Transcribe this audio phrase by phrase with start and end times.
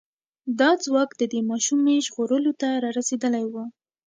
[0.59, 3.55] دا ځواک د دې ماشومې ژغورلو ته را رسېدلی و.